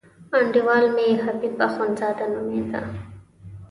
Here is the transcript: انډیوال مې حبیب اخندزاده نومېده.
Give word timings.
انډیوال 0.37 0.85
مې 0.95 1.07
حبیب 1.23 1.55
اخندزاده 1.67 2.25
نومېده. 2.33 2.81